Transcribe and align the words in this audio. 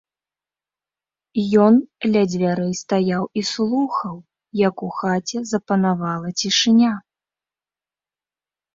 Ён 1.65 1.73
ля 2.13 2.23
дзвярэй 2.31 2.73
стаяў 2.81 3.23
і 3.41 3.45
слухаў, 3.51 4.15
як 4.67 4.75
у 4.91 4.93
хаце 4.99 5.45
запанавала 5.53 6.37
цішыня. 6.43 6.93